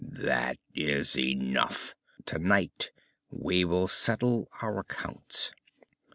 [0.03, 1.93] "That is enough!
[2.25, 2.91] Tonight
[3.29, 5.51] we will settle our accounts."